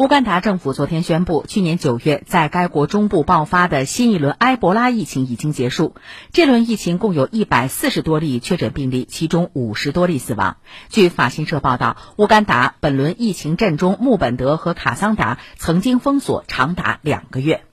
[0.00, 5.94] 乌干达政府昨天宣布去年九月在该国中部爆发的新一轮埃博拉疫情已经结束。
[6.32, 10.56] 这轮疫情共有一百四十多例确诊病例其中五十多例死亡。
[10.88, 17.69] 据法新社报道乌干达本轮疫情震中穆本德和卡桑达曾经封锁长达两个月。